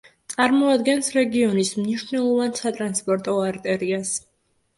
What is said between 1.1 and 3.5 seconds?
რეგიონის მნიშვნელოვან სატრანსპორტო